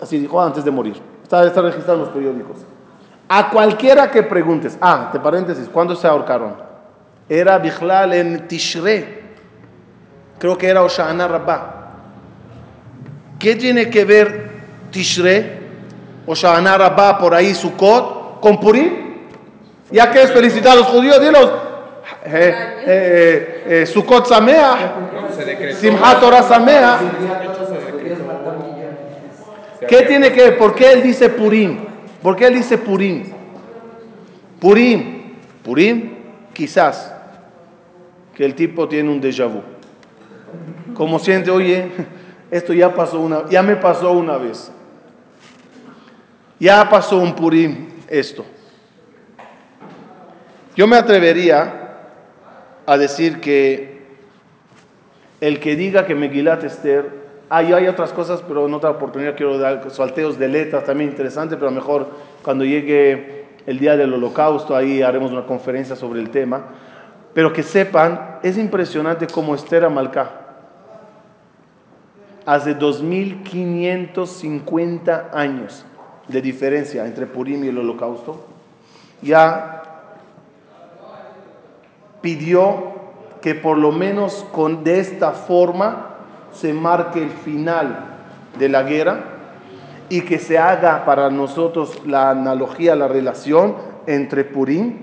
[0.00, 0.96] Así dijo antes de morir.
[1.22, 2.56] Está, está registrado en los periódicos.
[3.28, 6.54] A cualquiera que preguntes, ah, de paréntesis, ¿cuándo se ahorcaron?
[7.28, 9.22] Era Bichlal en Tishre.
[10.38, 11.78] Creo que era Oshana Rabbah.
[13.38, 14.50] ¿Qué tiene que ver
[14.90, 15.60] Tishre,
[16.26, 19.11] Oshana Rabbah, por ahí Sukkot, con Purim?
[19.92, 21.50] Ya que es felicitar a los judíos, dilos.
[22.24, 22.54] Eh,
[22.86, 24.78] eh, eh, Sukkot Sameach,
[25.36, 25.78] Se decretó.
[25.78, 27.12] Simchat Torah millones.
[29.86, 30.58] ¿Qué tiene que ver?
[30.58, 31.84] ¿Por qué él dice Purim?
[32.22, 33.24] ¿Por qué él dice Purim?
[34.60, 35.22] Purim.
[35.62, 36.14] Purim,
[36.52, 37.12] quizás
[38.34, 39.62] que el tipo tiene un déjà vu.
[40.94, 41.88] Como siente, oye,
[42.50, 44.72] esto ya pasó una, ya me pasó una vez.
[46.58, 48.44] Ya pasó un Purim esto.
[50.74, 51.98] Yo me atrevería
[52.86, 54.00] a decir que
[55.40, 57.20] el que diga que Megilat Esther,
[57.50, 61.58] hay, hay otras cosas, pero en otra oportunidad quiero dar salteos de letras también interesante,
[61.58, 62.08] pero mejor
[62.42, 66.68] cuando llegue el día del holocausto, ahí haremos una conferencia sobre el tema.
[67.34, 70.30] Pero que sepan, es impresionante cómo Esther Amalcá,
[72.46, 75.84] hace 2550 años
[76.28, 78.46] de diferencia entre Purim y el holocausto,
[79.20, 79.82] ya
[82.22, 82.92] pidió
[83.42, 86.16] que por lo menos con, de esta forma
[86.52, 88.06] se marque el final
[88.58, 89.24] de la guerra
[90.08, 94.98] y que se haga para nosotros la analogía, la relación entre Purim,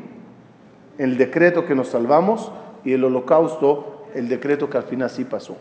[0.97, 2.51] el decreto que nos salvamos,
[2.83, 5.57] y el holocausto, el decreto que al final sí pasó.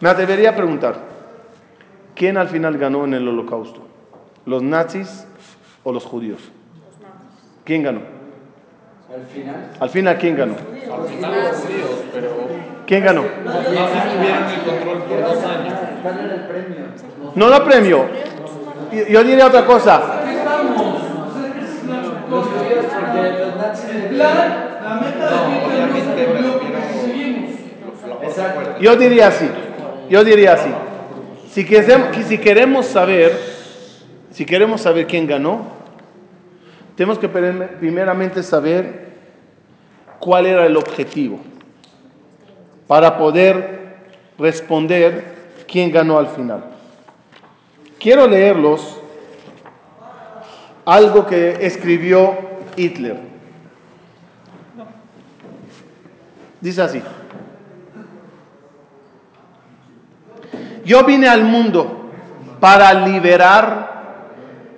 [0.00, 0.96] Me atrevería a preguntar,
[2.14, 3.82] ¿quién al final ganó en el holocausto?
[4.46, 5.26] ¿Los nazis
[5.84, 6.40] o los judíos?
[7.64, 8.17] ¿Quién ganó?
[9.14, 9.70] Al final.
[9.80, 10.54] Al final, ¿quién ganó?
[10.54, 12.28] Al final los judíos, pero
[12.86, 13.22] ¿Quién ganó?
[13.22, 15.74] los nazis tuvieron el control por dos años.
[16.02, 16.84] ¿Cuál era el premio?
[17.34, 18.04] No la premio.
[19.10, 20.00] Yo- diría otra cosa.
[22.30, 26.58] Los judíos, porque los nazis le La meta de Hitler no.
[28.80, 29.48] Yo diría así.
[30.10, 30.70] Yo diría así.
[31.50, 33.32] Si queremos, si queremos saber,
[34.30, 35.77] si queremos saber quién ganó,
[36.98, 39.12] tenemos que primer- primeramente saber
[40.18, 41.38] cuál era el objetivo
[42.88, 43.98] para poder
[44.36, 45.36] responder
[45.68, 46.64] quién ganó al final.
[48.00, 49.00] Quiero leerlos
[50.84, 52.36] algo que escribió
[52.74, 53.20] Hitler.
[56.60, 57.00] Dice así.
[60.84, 62.10] Yo vine al mundo
[62.58, 64.16] para liberar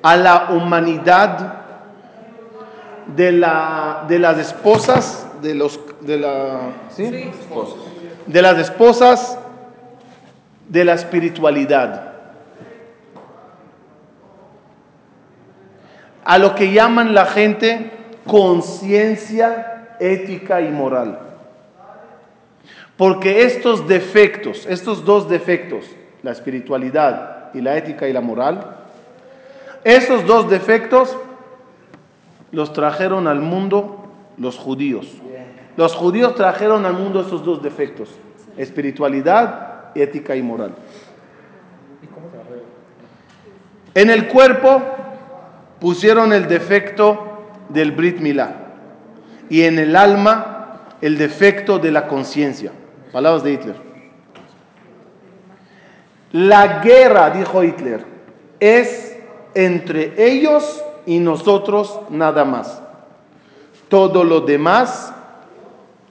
[0.03, 1.60] a la humanidad
[3.17, 7.31] de, la, de las esposas, de, los, de, la, ¿sí?
[8.27, 9.39] de las esposas
[10.69, 12.13] de la espiritualidad.
[16.25, 17.91] A lo que llaman la gente
[18.27, 21.19] conciencia ética y moral.
[22.97, 25.87] Porque estos defectos, estos dos defectos,
[26.23, 28.77] la espiritualidad y la ética y la moral,
[29.83, 31.17] esos dos defectos
[32.53, 34.05] los trajeron al mundo
[34.37, 35.07] los judíos.
[35.77, 38.09] Los judíos trajeron al mundo esos dos defectos,
[38.57, 40.75] espiritualidad, ética y moral.
[43.95, 44.83] En el cuerpo
[45.81, 48.57] pusieron el defecto del Brit Milá
[49.49, 52.73] y en el alma el defecto de la conciencia.
[53.13, 53.77] Palabras de Hitler.
[56.33, 58.05] La guerra, dijo Hitler,
[58.61, 59.19] es
[59.55, 62.81] entre ellos y nosotros nada más.
[63.89, 65.13] Todo lo demás,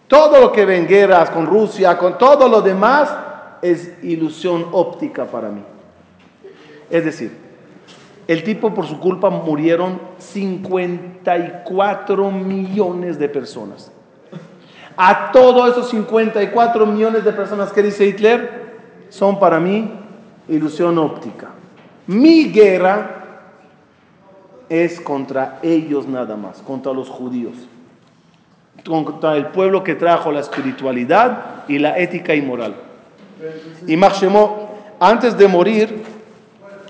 [0.09, 3.09] todo lo que ven guerras con Rusia, con todo lo demás,
[3.61, 5.63] es ilusión óptica para mí.
[6.89, 7.31] Es decir,
[8.27, 13.93] el tipo por su culpa murieron 54 millones de personas.
[14.97, 19.93] A todos esos 54 millones de personas que dice Hitler, son para mí
[20.49, 21.51] ilusión óptica.
[22.05, 23.18] Mi guerra
[24.69, 27.55] es contra ellos nada más, contra los judíos,
[28.85, 32.75] contra el pueblo que trajo la espiritualidad y la ética y moral.
[33.87, 36.03] Y Marchemó, antes de morir,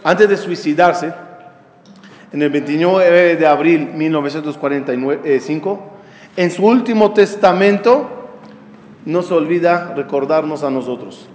[0.03, 1.13] antes de suicidarse,
[2.31, 5.79] en el 29 de abril de 1945,
[6.35, 8.07] en su último testamento,
[9.05, 11.27] no se olvida recordarnos a nosotros.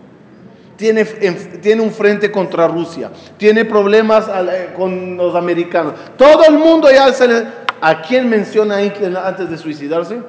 [0.77, 5.95] Tiene, en- tiene un frente contra Rusia, tiene problemas eh, con los americanos.
[6.17, 7.65] Todo el mundo ya se le...
[7.81, 8.77] ¿A quién menciona
[9.25, 10.21] antes de suicidarse?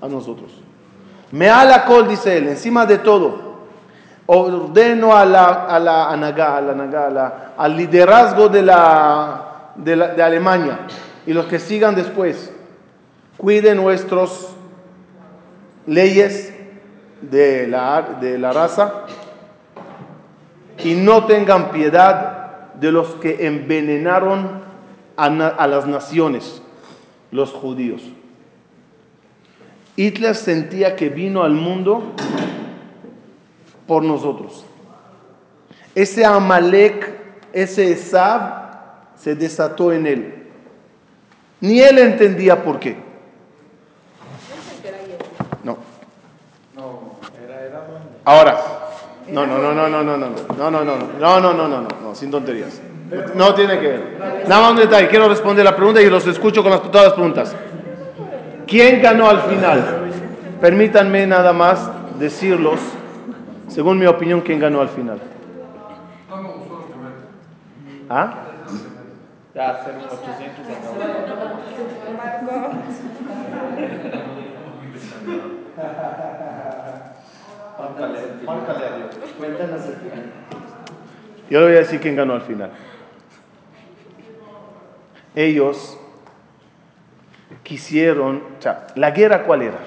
[0.00, 0.52] A nosotros.
[1.32, 3.46] Me la col, dice él, encima de todo.
[4.26, 6.08] Ordeno a la, a la
[7.56, 10.80] al liderazgo de, la, de, la- de Alemania
[11.26, 12.52] y los que sigan después.
[13.36, 14.48] Cuiden nuestras
[15.86, 16.52] leyes
[17.20, 19.05] de la, de la raza
[20.84, 24.62] y no tengan piedad de los que envenenaron
[25.16, 26.60] a, las naciones,
[27.30, 28.02] los judíos.
[29.96, 32.12] Hitler sentía que vino al mundo
[33.86, 34.64] por nosotros.
[35.94, 37.18] Ese Amalek,
[37.52, 38.66] ese Esab,
[39.16, 40.46] se desató en él.
[41.60, 42.98] Ni él entendía por qué.
[45.64, 45.78] No.
[48.24, 48.75] Ahora.
[49.28, 51.80] No, no, no, no, no, no, no, no, no, no, no, no, no, no, no,
[51.80, 52.80] no, no, sin tonterías.
[53.34, 54.18] No tiene que ver.
[54.48, 55.08] Nada más un detalle.
[55.08, 57.56] Quiero responder la pregunta y los escucho con las, todas las preguntas.
[58.66, 60.10] ¿Quién ganó al final?
[60.60, 62.80] Permítanme nada más decirlos
[63.68, 65.20] Según mi opinión, ¿quién ganó al final?
[68.08, 68.42] ¿Ah?
[77.98, 78.56] Ya, hacer un 800 acabó.
[78.56, 79.16] Márcale a Dios.
[79.38, 80.32] Cuéntanos el final.
[81.48, 82.70] Yo le voy a decir quién ganó al final.
[85.34, 85.98] Ellos
[87.62, 89.78] quisieron, o sea, la guerra cuál era?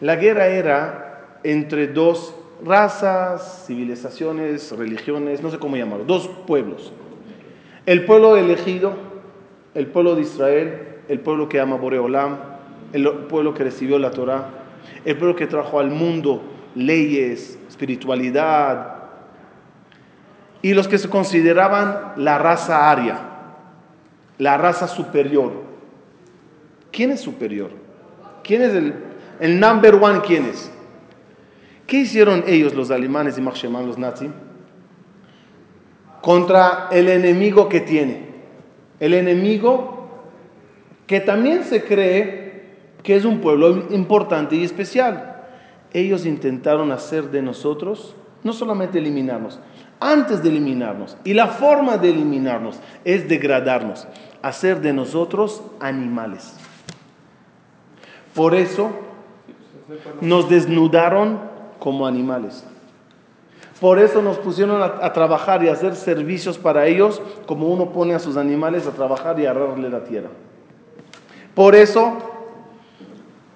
[0.00, 2.34] La guerra era entre dos
[2.64, 6.92] razas, civilizaciones, religiones, no sé cómo llamarlo, dos pueblos.
[7.86, 8.94] El pueblo elegido,
[9.74, 12.38] el pueblo de Israel, el pueblo que ama Boreolam,
[12.92, 14.50] el pueblo que recibió la Torah,
[15.04, 16.42] el pueblo que trajo al mundo
[16.78, 18.94] leyes, espiritualidad,
[20.62, 23.20] y los que se consideraban la raza aria,
[24.38, 25.52] la raza superior.
[26.90, 27.70] ¿Quién es superior?
[28.42, 28.94] ¿Quién es el,
[29.40, 30.20] el number one?
[30.20, 30.70] ¿Quién es?
[31.86, 34.30] ¿Qué hicieron ellos, los alemanes y Marcheman, los nazis?
[36.22, 38.28] Contra el enemigo que tiene.
[39.00, 40.08] El enemigo
[41.06, 42.48] que también se cree
[43.02, 45.27] que es un pueblo importante y especial.
[45.92, 48.14] Ellos intentaron hacer de nosotros,
[48.44, 49.58] no solamente eliminarnos,
[50.00, 54.06] antes de eliminarnos, y la forma de eliminarnos es degradarnos,
[54.42, 56.54] hacer de nosotros animales.
[58.34, 58.90] Por eso
[60.20, 61.40] nos desnudaron
[61.78, 62.64] como animales.
[63.80, 68.14] Por eso nos pusieron a, trabajar y a hacer servicios para ellos, como uno pone
[68.14, 70.30] a sus animales a trabajar y a arrarle la tierra.
[71.54, 72.18] Por eso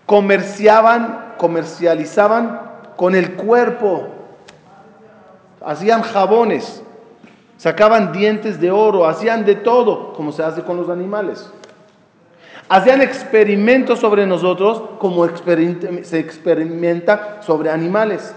[0.06, 2.60] comerciaban, comercializaban
[2.94, 4.06] con el cuerpo,
[5.60, 6.84] hacían jabones,
[7.56, 11.50] sacaban dientes de oro, hacían de todo, como se hace con los animales.
[12.68, 18.32] Hacían experimentos sobre nosotros como se experimenta sobre animales.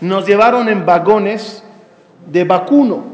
[0.00, 1.62] Nos llevaron en vagones
[2.24, 3.04] de vacuno,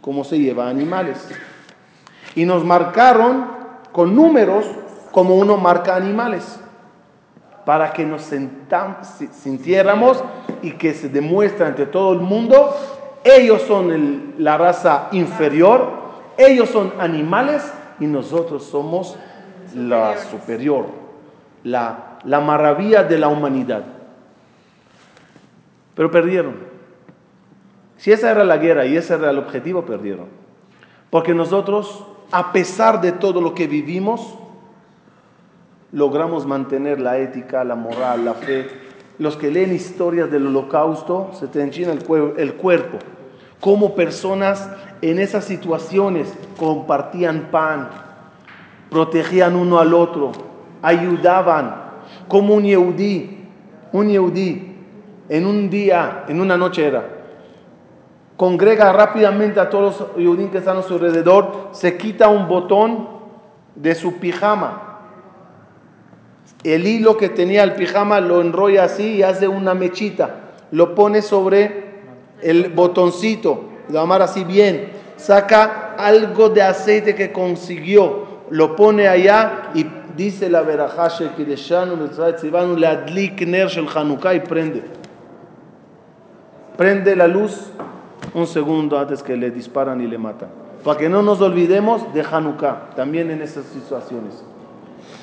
[0.00, 1.28] como se lleva animales.
[2.34, 3.46] Y nos marcaron
[3.92, 4.66] con números
[5.16, 6.60] como uno marca animales,
[7.66, 10.22] para que nos sintiéramos
[10.62, 12.72] y que se demuestre ante todo el mundo,
[13.24, 15.90] ellos son el, la raza inferior,
[16.38, 19.18] ellos son animales y nosotros somos
[19.74, 20.86] la superior,
[21.64, 23.82] la, la maravilla de la humanidad.
[25.96, 26.54] Pero perdieron.
[27.96, 30.28] Si esa era la guerra y ese era el objetivo, perdieron.
[31.10, 34.38] Porque nosotros, a pesar de todo lo que vivimos,
[35.92, 38.68] logramos mantener la ética, la moral, la fe.
[39.18, 42.98] Los que leen historias del holocausto se te enchina el, cuerpo.
[43.60, 44.68] Cómo personas
[45.00, 47.88] en esas situaciones compartían pan,
[48.90, 50.32] protegían uno al otro,
[50.82, 51.86] ayudaban.
[52.28, 53.44] Como un yeudí,
[53.92, 54.76] un yeudí,
[55.28, 57.16] en un día, en una noche era,
[58.36, 63.08] congrega rápidamente a todos los yudín que están a su alrededor, se quita un botón
[63.74, 64.85] de su pijama.
[66.66, 70.34] El hilo que tenía el pijama lo enrolla así y hace una mechita.
[70.72, 71.84] Lo pone sobre
[72.42, 74.90] el botoncito, lo amar así bien.
[75.16, 79.86] Saca algo de aceite que consiguió, lo pone allá y
[80.16, 81.30] dice la verajá shel
[83.94, 84.82] Hanukkah y prende.
[86.76, 87.70] Prende la luz
[88.34, 90.48] un segundo antes que le disparan y le matan.
[90.82, 94.42] Para que no nos olvidemos de Hanukkah, también en esas situaciones.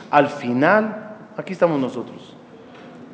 [0.09, 2.35] Al final, aquí estamos nosotros.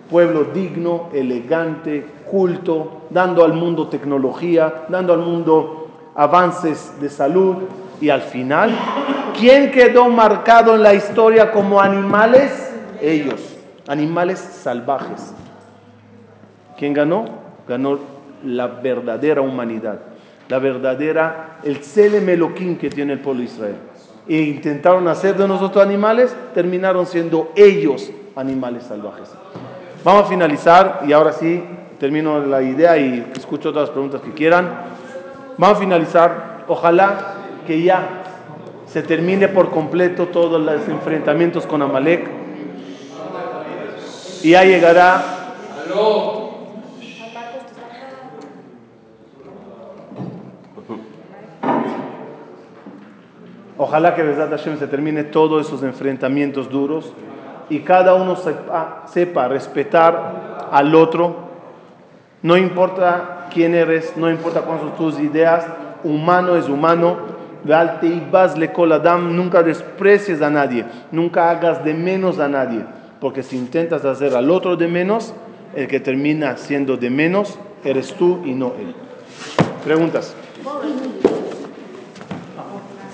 [0.09, 7.57] Pueblo digno, elegante, culto, dando al mundo tecnología, dando al mundo avances de salud.
[8.01, 8.71] Y al final,
[9.37, 12.73] ¿quién quedó marcado en la historia como animales?
[13.01, 13.55] Ellos,
[13.87, 15.33] animales salvajes.
[16.77, 17.25] ¿Quién ganó?
[17.67, 17.99] Ganó
[18.43, 19.99] la verdadera humanidad,
[20.47, 23.75] la verdadera, el Selem que tiene el pueblo de Israel.
[24.29, 29.29] E intentaron hacer de nosotros animales, terminaron siendo ellos animales salvajes.
[30.03, 31.63] Vamos a finalizar y ahora sí
[31.99, 34.69] termino la idea y escucho todas las preguntas que quieran.
[35.57, 37.33] Vamos a finalizar, ojalá
[37.67, 38.23] que ya
[38.85, 42.29] se termine por completo todos los enfrentamientos con Amalek
[44.41, 45.21] y ya llegará
[53.81, 57.13] Ojalá que Besat Hashem se termine todos esos enfrentamientos duros
[57.69, 61.47] y cada uno sepa, sepa, respetar al otro.
[62.43, 65.65] No importa quién eres, no importa cuáles son tus ideas,
[66.03, 67.39] humano es humano.
[69.31, 72.83] Nunca desprecies a nadie, nunca hagas de menos a nadie,
[73.21, 75.33] porque si intentas hacer al otro de menos,
[75.75, 78.93] el que termina siendo de menos eres tú y no él.
[79.85, 80.35] Preguntas.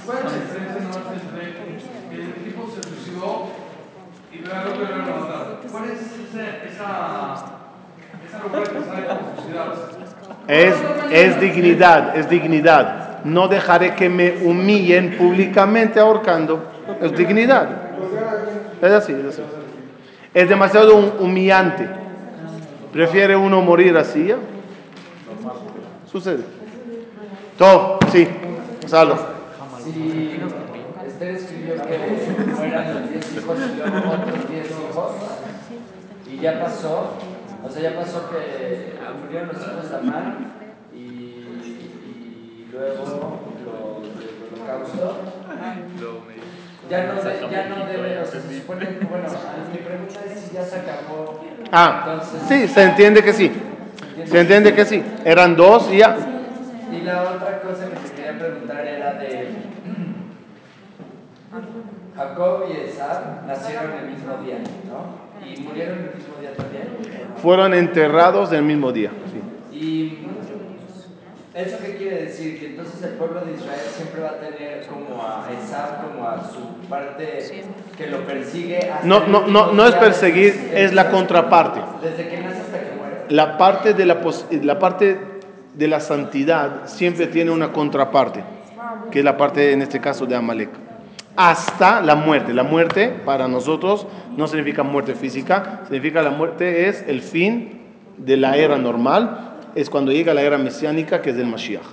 [0.06, 3.50] ¿Cuál es la diferencia nomás entre que el tipo se suicidó
[4.32, 5.58] y luego que lo mataron?
[5.72, 6.95] ¿Cuál es ese- esa, esa locura que sale por suicidarse?
[10.48, 10.76] Es,
[11.12, 13.24] es dignidad, es dignidad.
[13.24, 16.64] No dejaré que me humillen públicamente ahorcando.
[17.02, 17.68] Es dignidad.
[18.82, 19.42] Es así, es así.
[20.34, 21.90] Es demasiado hum- humillante.
[22.94, 24.28] Prefiere uno morir así.
[24.28, 24.36] ¿ya?
[26.12, 26.44] Sucede.
[27.58, 28.28] Todo, sí.
[28.86, 29.16] Salvo.
[29.84, 30.40] Si
[31.08, 35.12] Esther escribió que mueran los 10 hijos y luego otros 10 hijos,
[36.46, 37.10] ya pasó,
[37.66, 40.54] o sea, ya pasó que murieron los hijos de Amán
[40.94, 45.18] y, y luego los del holocausto.
[46.88, 49.28] Ya no, de- ya no debe, o sea, se supone que, bueno,
[49.72, 51.40] mi pregunta es si ya se acabó.
[51.72, 53.52] Ah, Entonces, sí, se entiende que sí.
[54.26, 55.04] Se entiende que sí.
[55.24, 56.16] Eran dos y ya.
[56.92, 59.50] Y la otra cosa que te quería preguntar era de
[62.16, 65.25] Jacob y Esab nacieron el mismo día, ¿no?
[65.48, 66.88] Y murieron el mismo día también.
[67.42, 69.12] Fueron enterrados el mismo día.
[69.32, 69.78] sí.
[69.78, 70.20] Y
[71.56, 75.24] eso qué quiere decir que entonces el pueblo de Israel siempre va a tener como
[75.24, 77.40] a Esab como a su parte
[77.98, 81.80] que lo persigue hasta No, no, no, no es perseguir, es la contraparte.
[82.02, 83.16] Desde que nace hasta que muere.
[83.30, 84.18] La parte de la,
[84.64, 85.18] la parte
[85.74, 88.44] de la santidad siempre tiene una contraparte,
[89.10, 90.85] que es la parte, en este caso, de Amalek.
[91.36, 92.54] Hasta la muerte.
[92.54, 94.08] La muerte para nosotros
[94.38, 97.82] no significa muerte física, significa la muerte es el fin
[98.18, 101.84] de la era normal, es cuando llega la era mesiánica, que es del Mashiach.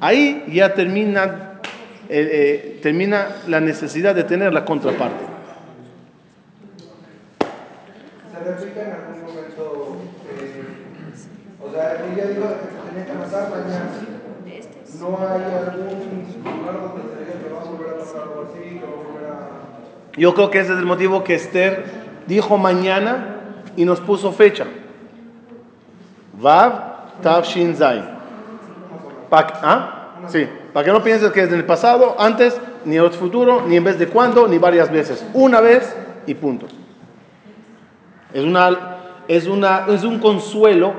[0.00, 1.60] Ahí ya termina,
[2.08, 5.24] eh, eh, termina la necesidad de tener la contraparte.
[8.32, 9.96] Se repite en algún momento,
[10.30, 10.62] eh,
[11.62, 13.90] o sea, ella dijo que se tenía que matar mañana.
[14.98, 17.15] No hay algún lugar donde
[20.16, 21.84] Yo creo que ese es el motivo que Esther
[22.26, 23.36] dijo mañana
[23.76, 24.66] y nos puso fecha.
[26.40, 28.02] Vav Tav Shin Zain.
[29.28, 29.92] Pa- ¿Ah?
[30.28, 33.62] Sí, para que no pienses que es en el pasado, antes, ni en el futuro,
[33.66, 35.24] ni en vez de cuándo, ni varias veces.
[35.34, 35.94] Una vez
[36.26, 36.66] y punto.
[38.32, 38.70] Es, una,
[39.28, 40.92] es, una, es un consuelo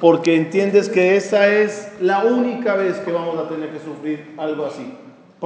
[0.00, 4.66] porque entiendes que esa es la única vez que vamos a tener que sufrir algo
[4.66, 4.96] así.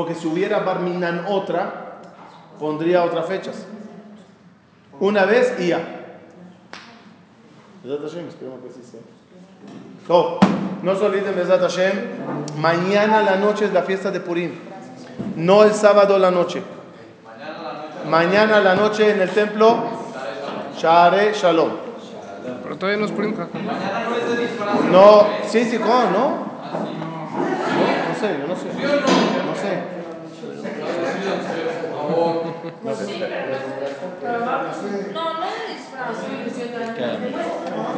[0.00, 1.98] Porque si hubiera Barminan otra,
[2.58, 3.66] pondría otras fechas.
[4.98, 5.80] Una vez y ya.
[10.08, 10.38] No,
[10.82, 11.92] no se olviden, Besat Hashem,
[12.62, 14.52] mañana la noche es la fiesta de Purim,
[15.36, 16.62] no el sábado la noche.
[18.08, 19.80] Mañana la noche en el templo
[20.78, 21.72] Share Shalom.
[22.62, 23.50] Pero todavía no es Purim, jaja.
[24.90, 25.92] No, sí, sí, ¿cómo?
[25.92, 26.10] ¿No?
[26.10, 27.28] No,
[28.08, 29.49] no sé, yo no sé.
[32.78, 33.34] Vabbè, sì,
[34.18, 34.60] però, ma,
[35.10, 36.58] no, non è l'espressione.